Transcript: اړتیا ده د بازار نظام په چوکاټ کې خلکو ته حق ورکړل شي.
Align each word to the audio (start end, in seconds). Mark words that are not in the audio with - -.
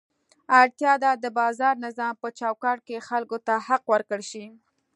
اړتیا 0.59 0.93
ده 1.03 1.11
د 1.23 1.25
بازار 1.39 1.75
نظام 1.85 2.13
په 2.21 2.27
چوکاټ 2.39 2.77
کې 2.87 3.05
خلکو 3.09 3.37
ته 3.47 3.53
حق 3.67 3.83
ورکړل 3.93 4.23
شي. 4.31 4.45